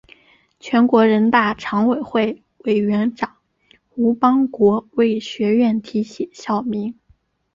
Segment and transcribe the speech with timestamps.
[0.59, 3.35] 全国人大常委会委员长
[3.93, 6.95] 吴邦国为学院题写校名。